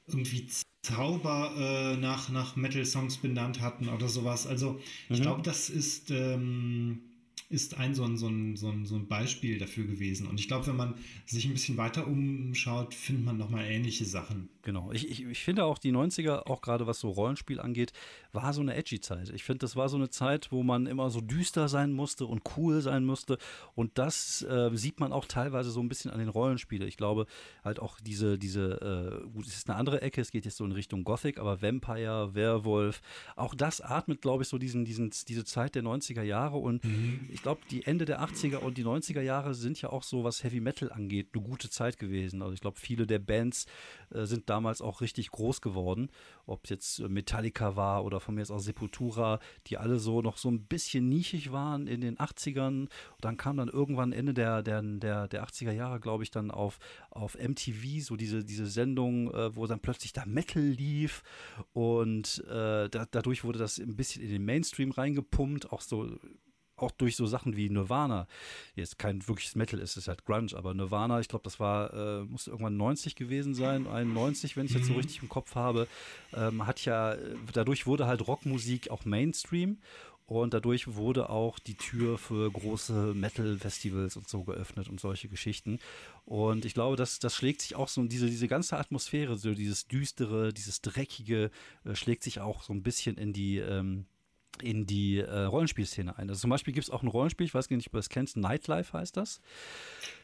[0.07, 0.47] irgendwie
[0.83, 4.47] Zauber äh, nach, nach Metal-Songs benannt hatten oder sowas.
[4.47, 4.79] Also
[5.09, 5.23] ich mhm.
[5.23, 7.01] glaube, das ist ähm,
[7.49, 10.27] ist ein so ein, so ein, so ein, so ein Beispiel dafür gewesen.
[10.27, 14.49] Und ich glaube, wenn man sich ein bisschen weiter umschaut, findet man nochmal ähnliche Sachen.
[14.63, 14.91] Genau.
[14.91, 17.93] Ich, ich, ich finde auch die 90er, auch gerade was so Rollenspiel angeht,
[18.33, 19.29] war so eine edgy Zeit.
[19.29, 22.41] Ich finde, das war so eine Zeit, wo man immer so düster sein musste und
[22.57, 23.37] cool sein musste.
[23.75, 26.87] Und das äh, sieht man auch teilweise so ein bisschen an den Rollenspielen.
[26.87, 27.27] Ich glaube,
[27.63, 30.65] halt auch diese, diese, äh, gut, es ist eine andere Ecke, es geht jetzt so
[30.65, 33.01] in Richtung Gothic, aber Vampire, Werwolf,
[33.35, 36.57] auch das atmet, glaube ich, so diesen, diesen, diese Zeit der 90er Jahre.
[36.57, 37.29] Und mhm.
[37.35, 40.45] Ich glaube, die Ende der 80er und die 90er Jahre sind ja auch so, was
[40.45, 42.41] Heavy Metal angeht, eine gute Zeit gewesen.
[42.41, 43.65] Also ich glaube, viele der Bands
[44.09, 46.09] äh, sind damals auch richtig groß geworden.
[46.45, 50.37] Ob es jetzt Metallica war oder von mir jetzt auch Sepultura, die alle so noch
[50.37, 52.83] so ein bisschen nischig waren in den 80ern.
[52.83, 56.51] Und dann kam dann irgendwann Ende der, der, der, der 80er Jahre, glaube ich, dann
[56.51, 61.21] auf, auf MTV so diese, diese Sendung, äh, wo dann plötzlich da Metal lief
[61.73, 66.17] und äh, da, dadurch wurde das ein bisschen in den Mainstream reingepumpt, auch so
[66.75, 68.27] auch durch so Sachen wie Nirvana,
[68.75, 71.93] jetzt kein wirkliches Metal ist, es ist halt Grunge, aber Nirvana, ich glaube, das war,
[71.93, 74.99] äh, musste irgendwann 90 gewesen sein, 91, wenn ich jetzt so mhm.
[74.99, 75.87] richtig im Kopf habe,
[76.33, 77.15] ähm, hat ja,
[77.53, 79.77] dadurch wurde halt Rockmusik auch Mainstream
[80.27, 85.79] und dadurch wurde auch die Tür für große Metal-Festivals und so geöffnet und solche Geschichten.
[86.25, 89.87] Und ich glaube, das, das schlägt sich auch so, diese, diese ganze Atmosphäre, so dieses
[89.87, 91.51] Düstere, dieses Dreckige,
[91.83, 94.07] äh, schlägt sich auch so ein bisschen in die, ähm,
[94.61, 96.29] in die äh, Rollenspielszene ein.
[96.29, 98.09] Also zum Beispiel gibt es auch ein Rollenspiel, ich weiß gar nicht, ob du das
[98.09, 99.41] kennst, Nightlife heißt das.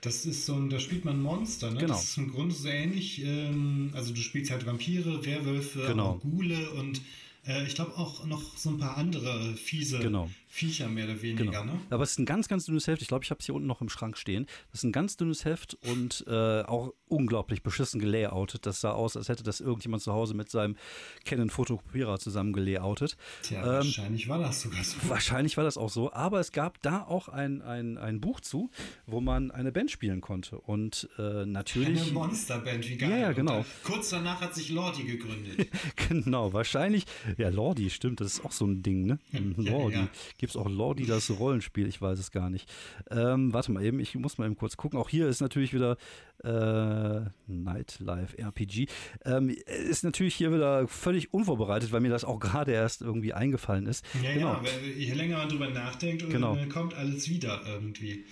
[0.01, 1.79] Das ist so ein, da spielt man Monster, ne?
[1.79, 1.93] Genau.
[1.93, 6.15] Das ist im Grunde so ähnlich, ähm, also du spielst halt Vampire, Werwölfe, genau.
[6.15, 7.01] Ghule und
[7.45, 10.29] äh, ich glaube auch noch so ein paar andere fiese genau.
[10.51, 11.45] Viecher mehr oder weniger.
[11.45, 11.63] Genau.
[11.63, 11.79] Ne?
[11.89, 13.01] Aber es ist ein ganz, ganz dünnes Heft.
[13.01, 14.47] Ich glaube, ich habe es hier unten noch im Schrank stehen.
[14.71, 18.65] Das ist ein ganz dünnes Heft und äh, auch unglaublich beschissen gelayoutet.
[18.65, 20.75] Das sah aus, als hätte das irgendjemand zu Hause mit seinem
[21.23, 23.15] Canon-Fotokopierer zusammen gelayoutet.
[23.43, 24.97] Tja, ähm, wahrscheinlich war das sogar so.
[25.07, 26.11] Wahrscheinlich war das auch so.
[26.11, 28.69] Aber es gab da auch ein, ein, ein Buch zu,
[29.05, 30.59] wo man eine Band spielen konnte.
[30.59, 32.01] Und äh, natürlich.
[32.01, 33.09] Eine Monsterband, wie geil.
[33.09, 33.57] Ja, ja genau.
[33.57, 35.69] Dann, kurz danach hat sich Lordi gegründet.
[36.09, 37.05] genau, wahrscheinlich.
[37.37, 38.19] Ja, Lordi, stimmt.
[38.19, 39.17] Das ist auch so ein Ding, ne?
[39.55, 39.95] Lordi.
[39.95, 40.09] Ja, ja.
[40.41, 41.87] Gibt es auch Lordi das Rollenspiel?
[41.87, 42.67] Ich weiß es gar nicht.
[43.11, 44.97] Ähm, warte mal eben, ich muss mal eben kurz gucken.
[44.97, 45.97] Auch hier ist natürlich wieder
[46.43, 48.87] äh, Nightlife RPG.
[49.23, 49.55] Ähm,
[49.87, 54.03] ist natürlich hier wieder völlig unvorbereitet, weil mir das auch gerade erst irgendwie eingefallen ist.
[54.23, 54.53] Ja, genau.
[54.63, 56.57] ja, je länger man drüber nachdenkt, genau.
[56.73, 58.25] kommt alles wieder irgendwie.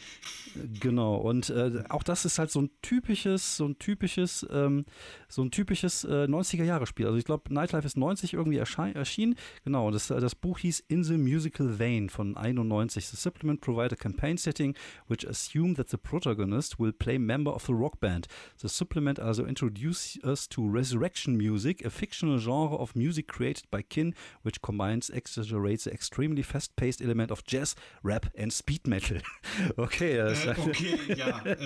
[0.79, 4.85] Genau, und äh, auch das ist halt so ein typisches, so ein typisches, ähm,
[5.27, 7.05] so ein typisches äh, 90er-Jahre-Spiel.
[7.05, 9.35] Also ich glaube, Nightlife ist 90 irgendwie erschienen.
[9.63, 13.09] Genau, das, das Buch hieß In the Musical Vein von 91.
[13.09, 14.75] The supplement provide a campaign setting
[15.07, 18.27] which assume that the protagonist will play member of the rock band.
[18.61, 23.81] The supplement also introduces us to resurrection music, a fictional genre of music created by
[23.81, 29.17] Kin, which combines, exaggerates the extremely fast-paced element of jazz, rap and speed metal.
[29.77, 31.43] okay, das äh, okay, ja.
[31.45, 31.57] Äh,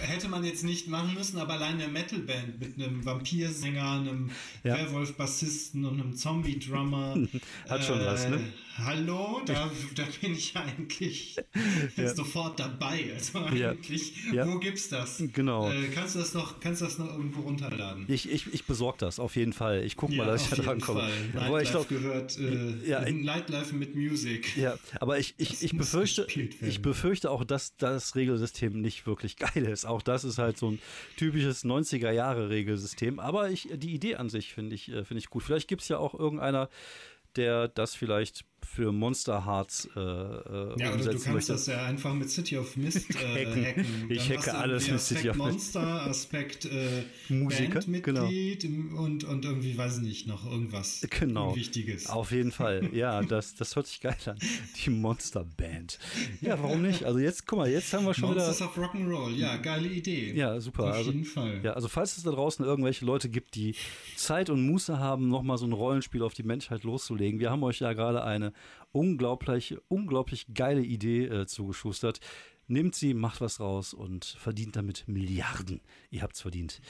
[0.00, 4.30] hätte man jetzt nicht machen müssen, aber allein eine Metalband mit einem Vampirsänger, einem
[4.64, 4.76] ja.
[4.76, 7.16] Werwolf-Bassisten und einem Zombie-Drummer.
[7.68, 8.36] Hat schon was, ne?
[8.36, 8.40] Äh,
[8.78, 11.36] hallo, da, da bin ich eigentlich
[11.96, 12.14] ja.
[12.14, 13.12] sofort dabei.
[13.14, 14.46] Also eigentlich, ja.
[14.46, 15.22] wo gibt's das?
[15.32, 15.70] Genau.
[15.70, 18.06] Äh, kannst, du das noch, kannst du das noch irgendwo runterladen?
[18.08, 19.84] Ich, ich, ich besorge das, auf jeden Fall.
[19.84, 21.08] Ich gucke mal, dass ich da dran komme.
[21.36, 24.56] Aber ich glaub, gehört, äh, ja, Nightlife mit Music.
[24.56, 26.26] Ja, aber ich, ich, ich, befürchte,
[26.60, 29.84] ich befürchte auch, dass das Regelsystem nicht wirklich geil ist.
[29.84, 30.78] Auch das ist halt so ein
[31.16, 33.18] typisches 90er-Jahre-Regelsystem.
[33.18, 35.42] Aber ich, die Idee an sich finde ich, äh, find ich gut.
[35.42, 36.68] Vielleicht gibt es ja auch irgendeiner,
[37.36, 41.52] der das vielleicht für Monster Hearts äh, äh Ja, oder du kannst möchte.
[41.52, 43.84] das ja einfach mit City of Mist äh, hacken.
[44.08, 45.48] Ich hacke alles mit City of Mist.
[45.52, 48.26] Monster, Aspekt äh, Musiker, genau.
[48.26, 51.54] und, und irgendwie, weiß ich nicht, noch irgendwas genau.
[51.54, 52.06] Wichtiges.
[52.08, 54.38] Auf jeden Fall, ja, das, das hört sich geil an.
[54.84, 55.98] Die Monster Band.
[56.40, 57.04] Ja, warum nicht?
[57.04, 58.70] Also jetzt, guck mal, jetzt haben wir schon Monsters wieder...
[58.70, 60.32] of Rock'n'Roll, ja, geile Idee.
[60.34, 60.84] Ja, super.
[60.84, 61.60] Auf also, jeden Fall.
[61.62, 63.74] Ja, also falls es da draußen irgendwelche Leute gibt, die
[64.16, 67.80] Zeit und Muße haben, nochmal so ein Rollenspiel auf die Menschheit loszulegen, wir haben euch
[67.80, 68.51] ja gerade eine
[68.92, 72.20] unglaublich, unglaublich geile Idee äh, zugeschustert.
[72.68, 75.80] Nehmt sie, macht was raus und verdient damit Milliarden.
[76.10, 76.80] Ihr habt's verdient.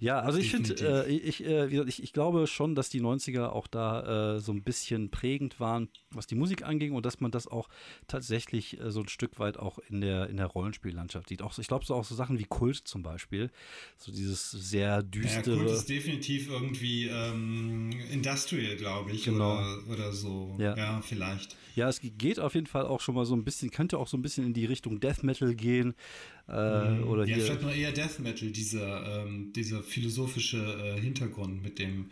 [0.00, 0.74] Ja, also ich finde,
[1.06, 4.62] äh, ich, äh, ich, ich glaube schon, dass die 90er auch da äh, so ein
[4.62, 7.68] bisschen prägend waren, was die Musik anging und dass man das auch
[8.06, 11.42] tatsächlich äh, so ein Stück weit auch in der, in der Rollenspiellandschaft sieht.
[11.42, 13.50] Auch, ich glaube, so auch so Sachen wie Kult zum Beispiel.
[13.96, 15.56] So dieses sehr düstere.
[15.56, 19.24] Ja, Kult ist definitiv irgendwie ähm, Industrial, glaube ich.
[19.24, 19.54] Genau.
[19.54, 20.56] Oder, oder so.
[20.58, 20.76] Ja.
[20.76, 21.56] ja, vielleicht.
[21.74, 24.16] Ja, es geht auf jeden Fall auch schon mal so ein bisschen, könnte auch so
[24.16, 25.94] ein bisschen in die Richtung Death Metal gehen.
[26.48, 27.08] Äh, mhm.
[27.08, 32.06] oder ja, vielleicht noch eher Death Metal, dieser, ähm, dieser philosophische äh, Hintergrund mit dem,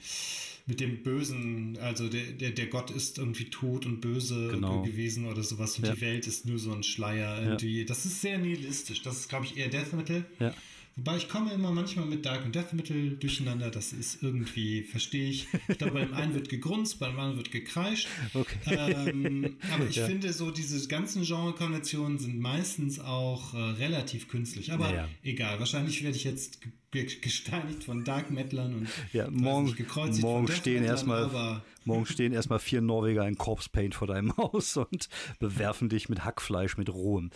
[0.67, 4.83] mit dem Bösen, also der, der, der Gott ist irgendwie tot und böse genau.
[4.83, 5.95] gewesen oder sowas und ja.
[5.95, 7.81] die Welt ist nur so ein Schleier irgendwie.
[7.81, 7.87] Ja.
[7.87, 9.03] Das ist sehr nihilistisch.
[9.03, 10.25] Das ist, glaube ich, eher Death Metal.
[10.41, 10.53] Ja.
[10.97, 13.71] Wobei ich komme immer manchmal mit Dark und Death Metal durcheinander.
[13.71, 15.49] Das ist irgendwie, verstehe ich.
[15.69, 18.07] Ich glaube, beim einen wird gegrunzt, beim anderen wird gekreischt.
[18.33, 18.59] Okay.
[18.67, 20.07] Ähm, aber ich ja.
[20.07, 24.73] finde so, diese ganzen Genre-Konventionen sind meistens auch äh, relativ künstlich.
[24.73, 25.09] Aber ja, ja.
[25.25, 26.61] egal, wahrscheinlich werde ich jetzt
[26.93, 32.81] gesteinigt von Dark Metalern und ja, morgen, nicht, morgen stehen erstmal morgen stehen erstmal vier
[32.81, 37.31] Norweger in Corpse Paint vor deinem Haus und bewerfen dich mit Hackfleisch mit rohem.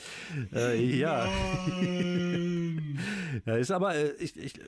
[0.53, 1.29] Äh, ja.
[3.49, 4.63] Ja, ist aber äh, ich, ich, äh,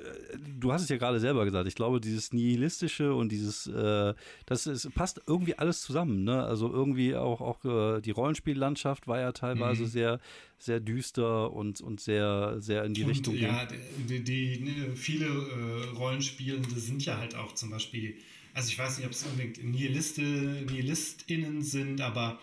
[0.58, 1.68] du hast es ja gerade selber gesagt.
[1.68, 4.14] Ich glaube, dieses nihilistische und dieses äh,
[4.46, 6.24] das ist, passt irgendwie alles zusammen.
[6.24, 6.42] Ne?
[6.42, 9.88] Also irgendwie auch auch äh, die Rollenspiellandschaft war ja teilweise mhm.
[9.88, 10.20] sehr
[10.56, 13.66] sehr düster und, und sehr, sehr in die und, Richtung ja,
[14.08, 18.16] die, die, ne, viele äh, Rollenspielende sind ja halt auch zum Beispiel,
[18.52, 22.38] also ich weiß nicht, ob es unbedingt Nihiliste, NihilistInnen sind, aber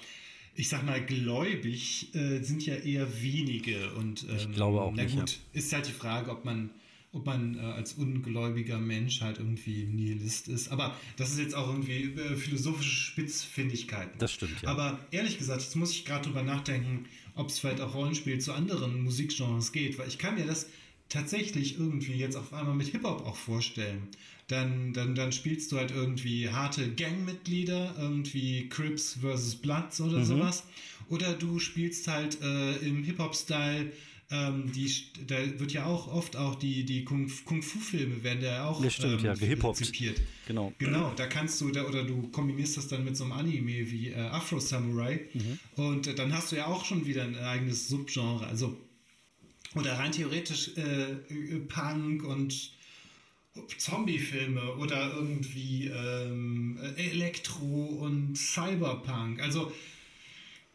[0.58, 3.94] ich sag mal, gläubig äh, sind ja eher wenige.
[3.94, 5.16] Und ähm, ich glaube auch na nicht.
[5.16, 5.60] gut, ja.
[5.60, 6.72] ist halt die Frage, ob man,
[7.12, 10.70] ob man äh, als ungläubiger Mensch halt irgendwie Nihilist ist.
[10.70, 14.18] Aber das ist jetzt auch irgendwie äh, philosophische Spitzfindigkeiten.
[14.18, 14.70] Das stimmt, ja.
[14.70, 18.52] Aber ehrlich gesagt, jetzt muss ich gerade drüber nachdenken, ob es vielleicht auch Rollenspiel zu
[18.52, 20.68] anderen Musikgenres geht, weil ich kann mir das
[21.08, 24.08] tatsächlich irgendwie jetzt auf einmal mit Hip-Hop auch vorstellen.
[24.48, 30.26] Dann, dann, dann spielst du halt irgendwie harte Gangmitglieder, irgendwie Crips versus Bloods oder mhm.
[30.26, 30.64] sowas.
[31.10, 33.92] Oder du spielst halt äh, im Hip-Hop-Style
[34.30, 34.92] ähm, die,
[35.26, 39.26] da wird ja auch oft auch die, die Kung-Fu-Filme werden ja auch das stimmt, ähm,
[39.26, 40.22] ja, rezipiert.
[40.48, 40.74] Genau.
[40.80, 44.10] Genau, da kannst du, da, oder du kombinierst das dann mit so einem Anime wie
[44.10, 45.60] äh, Afro Samurai mhm.
[45.82, 48.46] und äh, dann hast du ja auch schon wieder ein eigenes Subgenre.
[48.48, 48.78] Also
[49.76, 52.72] oder rein theoretisch äh, Punk und
[53.78, 59.42] Zombie-Filme oder irgendwie ähm, Elektro und Cyberpunk.
[59.42, 59.72] Also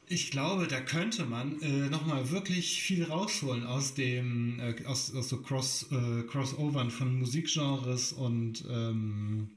[0.06, 5.28] ich glaube, da könnte man äh, nochmal wirklich viel rausholen aus dem, äh, aus, aus
[5.28, 9.50] so Cross, äh, Crossovern von Musikgenres und ähm,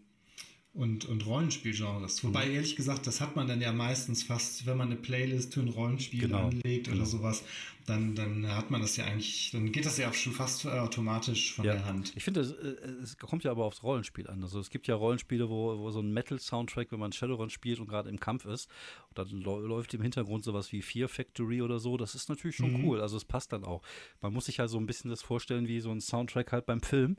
[0.75, 2.23] und, und Rollenspielgenres.
[2.23, 2.55] Wobei, mhm.
[2.55, 5.69] ehrlich gesagt, das hat man dann ja meistens fast, wenn man eine Playlist für ein
[5.69, 6.47] Rollenspiel genau.
[6.47, 6.97] anlegt genau.
[6.97, 7.43] oder sowas,
[7.85, 11.53] dann, dann hat man das ja eigentlich, dann geht das ja auch schon fast automatisch
[11.53, 11.73] von ja.
[11.73, 12.13] der Hand.
[12.15, 14.41] Ich finde, es, äh, es, kommt ja aber aufs Rollenspiel an.
[14.41, 17.87] Also es gibt ja Rollenspiele, wo, wo so ein Metal-Soundtrack, wenn man Shadowrun spielt und
[17.87, 18.69] gerade im Kampf ist,
[19.13, 21.95] dann läuft im Hintergrund sowas wie Fear Factory oder so.
[21.97, 22.85] Das ist natürlich schon mhm.
[22.85, 23.01] cool.
[23.01, 23.83] Also es passt dann auch.
[24.21, 26.81] Man muss sich ja so ein bisschen das vorstellen wie so ein Soundtrack halt beim
[26.81, 27.17] Film.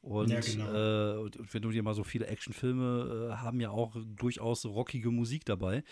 [0.00, 0.72] Und, ja, genau.
[0.72, 5.10] äh, und wenn du dir mal so viele Actionfilme äh, haben ja auch durchaus rockige
[5.10, 5.82] Musik dabei.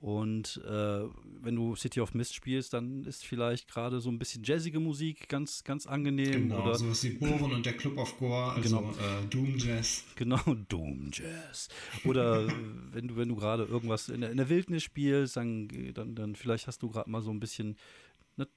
[0.00, 1.02] Und äh,
[1.42, 5.28] wenn du City of Mist spielst, dann ist vielleicht gerade so ein bisschen jazzige Musik
[5.28, 6.48] ganz, ganz angenehm.
[6.48, 8.90] Genau, oder sowas wie Bohren und der Club of Gore, also genau.
[8.92, 10.04] äh, Doom Jazz.
[10.16, 11.68] Genau, Doom Jazz.
[12.04, 12.48] Oder
[12.92, 16.34] wenn du, wenn du gerade irgendwas in der, in der Wildnis spielst, dann, dann, dann
[16.34, 17.76] vielleicht hast du gerade mal so ein bisschen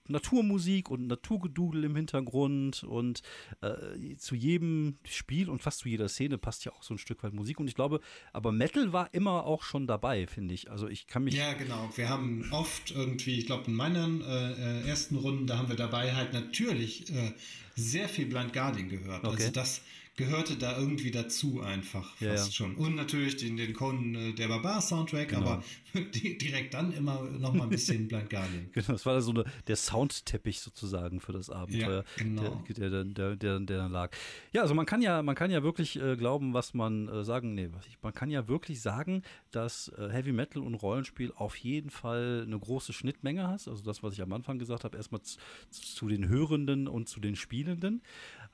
[0.07, 3.21] Naturmusik und Naturgedudel im Hintergrund und
[3.61, 7.23] äh, zu jedem Spiel und fast zu jeder Szene passt ja auch so ein Stück
[7.23, 7.99] weit Musik und ich glaube,
[8.31, 10.71] aber Metal war immer auch schon dabei, finde ich.
[10.71, 11.35] Also ich kann mich.
[11.35, 11.89] Ja, genau.
[11.95, 15.75] Wir haben oft irgendwie, ich glaube in meinen äh, äh, ersten Runden, da haben wir
[15.75, 17.33] dabei halt natürlich äh,
[17.75, 19.23] sehr viel Blind Guardian gehört.
[19.23, 19.43] Also okay.
[19.43, 19.81] Also das
[20.15, 22.75] gehörte da irgendwie dazu einfach fast ja, schon.
[22.75, 25.41] Und natürlich den, den Conan äh, der Barbar Soundtrack, genau.
[25.41, 25.63] aber
[26.13, 28.69] direkt dann immer noch mal ein bisschen Blind Guardian.
[28.73, 32.63] Genau, das war so eine, der Soundteppich sozusagen für das Abenteuer, ja, genau.
[32.69, 34.15] der, der, der, der, der dann lag.
[34.51, 37.55] Ja, also man kann ja, man kann ja wirklich äh, glauben, was man äh, sagen,
[37.55, 37.69] nee,
[38.03, 42.59] man kann ja wirklich sagen, dass äh, Heavy Metal und Rollenspiel auf jeden Fall eine
[42.59, 43.67] große Schnittmenge hast.
[43.67, 45.39] Also das, was ich am Anfang gesagt habe, erstmal zu,
[45.71, 48.03] zu den Hörenden und zu den Spielenden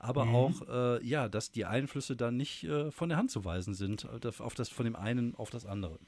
[0.00, 0.34] aber mhm.
[0.34, 4.04] auch, äh, ja, dass die Einflüsse dann nicht äh, von der Hand zu weisen sind,
[4.04, 5.98] äh, auf das, von dem einen auf das andere.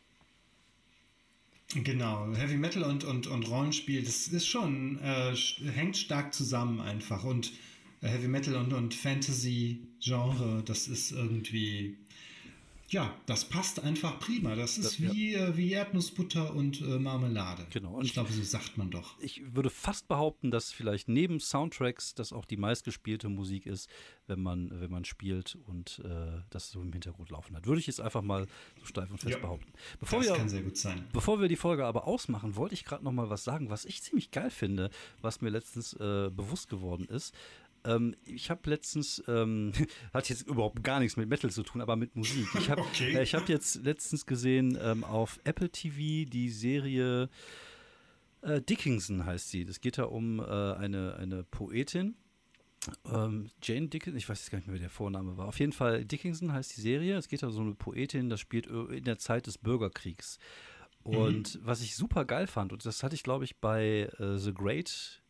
[1.74, 7.24] Genau, Heavy Metal und, und, und Rollenspiel, das ist schon, äh, hängt stark zusammen einfach.
[7.24, 7.52] Und
[8.00, 11.96] Heavy Metal und, und Fantasy-Genre, das ist irgendwie
[12.92, 14.54] ja, das passt einfach prima.
[14.54, 15.48] Das ist das, wie, ja.
[15.48, 17.66] äh, wie Erdnussbutter und äh, Marmelade.
[17.70, 17.94] Genau.
[17.94, 19.18] Und ich glaube, so sagt man doch.
[19.18, 23.88] Ich würde fast behaupten, dass vielleicht neben Soundtracks das auch die meistgespielte Musik ist,
[24.26, 27.66] wenn man, wenn man spielt und äh, das so im Hintergrund laufen hat.
[27.66, 28.46] Würde ich jetzt einfach mal
[28.78, 29.72] so steif und fest ja, behaupten.
[29.98, 31.06] Bevor das wir, kann sehr gut sein.
[31.14, 34.02] Bevor wir die Folge aber ausmachen, wollte ich gerade noch mal was sagen, was ich
[34.02, 34.90] ziemlich geil finde,
[35.22, 37.34] was mir letztens äh, bewusst geworden ist.
[37.84, 39.72] Ähm, ich habe letztens, ähm,
[40.12, 42.46] hat jetzt überhaupt gar nichts mit Metal zu tun, aber mit Musik.
[42.58, 43.14] Ich habe okay.
[43.14, 47.28] äh, hab jetzt letztens gesehen ähm, auf Apple TV die Serie
[48.42, 49.64] äh, Dickinson heißt sie.
[49.64, 52.16] Das geht da um äh, eine, eine Poetin.
[53.04, 55.46] Ähm, Jane Dickinson, ich weiß jetzt gar nicht mehr, wer der Vorname war.
[55.46, 57.16] Auf jeden Fall Dickinson heißt die Serie.
[57.16, 60.38] Es geht da so eine Poetin, das spielt in der Zeit des Bürgerkriegs.
[61.04, 61.66] Und mhm.
[61.66, 65.21] was ich super geil fand, und das hatte ich, glaube ich, bei äh, The Great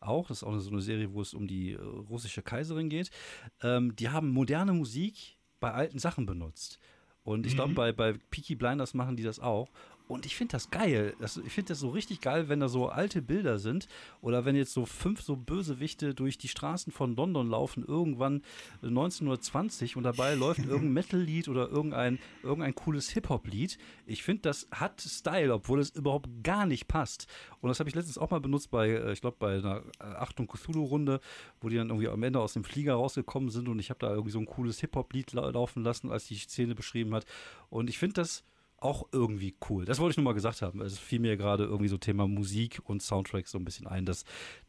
[0.00, 0.28] auch.
[0.28, 3.10] Das ist auch so eine Serie, wo es um die äh, russische Kaiserin geht.
[3.62, 6.78] Ähm, die haben moderne Musik bei alten Sachen benutzt.
[7.22, 7.76] Und ich glaube, mhm.
[7.76, 9.70] bei, bei Peaky Blinders machen die das auch.
[10.10, 11.14] Und ich finde das geil.
[11.20, 13.86] Das, ich finde das so richtig geil, wenn da so alte Bilder sind
[14.20, 18.42] oder wenn jetzt so fünf so Bösewichte durch die Straßen von London laufen, irgendwann
[18.82, 23.78] 1920 und dabei läuft irgendein Metal-Lied oder irgendein, irgendein cooles Hip-Hop-Lied.
[24.04, 27.28] Ich finde, das hat Style, obwohl es überhaupt gar nicht passt.
[27.60, 30.02] Und das habe ich letztens auch mal benutzt bei, äh, ich glaube, bei einer äh,
[30.02, 31.20] Achtung Cthulhu-Runde,
[31.60, 34.10] wo die dann irgendwie am Ende aus dem Flieger rausgekommen sind und ich habe da
[34.10, 37.26] irgendwie so ein cooles Hip-Hop-Lied laufen lassen, als die Szene beschrieben hat.
[37.68, 38.42] Und ich finde das
[38.80, 39.84] auch irgendwie cool.
[39.84, 40.80] Das wollte ich nur mal gesagt haben.
[40.80, 44.24] Es fiel mir gerade irgendwie so Thema Musik und Soundtrack so ein bisschen ein, dass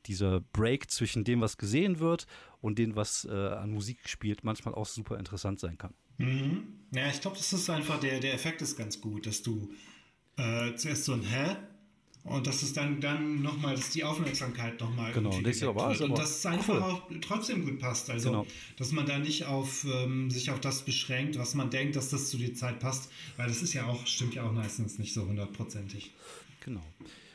[0.06, 2.28] dieser Break zwischen dem, was gesehen wird
[2.60, 5.94] und dem, was äh, an Musik spielt, manchmal auch super interessant sein kann.
[6.18, 6.82] Mhm.
[6.92, 9.74] Ja, ich glaube, das ist einfach der, der Effekt ist ganz gut, dass du
[10.38, 11.56] äh, zuerst so ein Hä
[12.24, 15.36] Und das ist dann, dann nochmal, dass die Aufmerksamkeit nochmal genau.
[15.36, 16.82] und, das aber, und dass es einfach cool.
[16.82, 18.12] auch trotzdem gut passt.
[18.12, 18.48] Also, genau.
[18.78, 22.30] dass man da nicht auf ähm, sich auf das beschränkt, was man denkt, dass das
[22.30, 25.26] zu der Zeit passt, weil das ist ja auch, stimmt ja auch meistens nicht so
[25.26, 26.12] hundertprozentig.
[26.64, 26.84] Genau.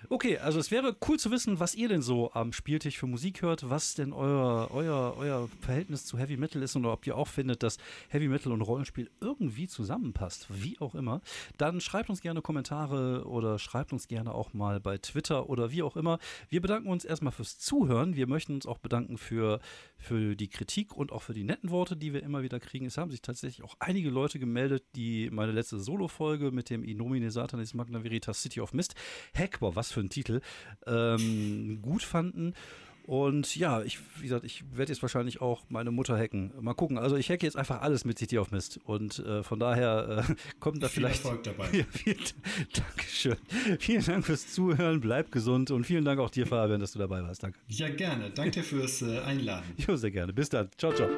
[0.09, 3.43] Okay, also es wäre cool zu wissen, was ihr denn so am Spieltisch für Musik
[3.43, 7.27] hört, was denn euer, euer, euer Verhältnis zu Heavy Metal ist und ob ihr auch
[7.27, 11.23] findet, dass Heavy Metal und Rollenspiel irgendwie zusammenpasst, wie auch immer.
[11.59, 15.83] Dann schreibt uns gerne Kommentare oder schreibt uns gerne auch mal bei Twitter oder wie
[15.83, 16.21] auch immer.
[16.51, 18.15] Wir bedanken uns erstmal fürs Zuhören.
[18.15, 19.59] Wir möchten uns auch bedanken für,
[19.99, 22.87] für die Kritik und auch für die netten Worte, die wir immer wieder kriegen.
[22.87, 27.33] Es haben sich tatsächlich auch einige Leute gemeldet, die meine letzte Solo-Folge mit dem Inomine
[27.33, 28.95] Satanis Magna Veritas City of Mist,
[29.35, 30.41] heck, boah, was für ein Titel,
[30.87, 32.55] ähm, gut fanden.
[33.07, 36.53] Und ja, ich, wie gesagt, ich werde jetzt wahrscheinlich auch meine Mutter hacken.
[36.61, 36.99] Mal gucken.
[36.99, 38.81] Also ich hacke jetzt einfach alles mit City of Mist.
[38.85, 41.25] Und äh, von daher äh, kommt da viel vielleicht.
[41.25, 41.69] Erfolg dabei.
[41.73, 42.17] Ja, viel,
[42.75, 43.37] Dankeschön.
[43.79, 45.01] Vielen Dank fürs Zuhören.
[45.01, 47.45] Bleib gesund und vielen Dank auch dir, Fabian, dass du dabei warst.
[47.45, 47.59] Danke.
[47.69, 48.31] Ja, gerne.
[48.31, 49.73] Danke fürs äh, Einladen.
[49.77, 50.33] Jo, sehr gerne.
[50.33, 50.69] Bis dann.
[50.77, 51.09] Ciao, ciao.